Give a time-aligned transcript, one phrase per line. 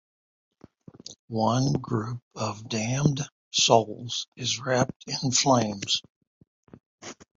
[1.27, 6.01] One group of damned souls is wrapped in flames.